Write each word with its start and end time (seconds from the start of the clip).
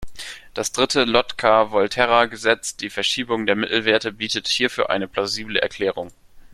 Das 0.55 0.71
dritte 0.71 1.03
Lotka-Volterra-Gesetz, 1.03 2.75
die 2.75 2.89
Verschiebung 2.89 3.45
der 3.45 3.55
Mittelwerte, 3.55 4.11
bietet 4.11 4.47
hierfür 4.47 4.89
eine 4.89 5.07
plausible 5.07 5.57
Erklärung. 5.59 6.11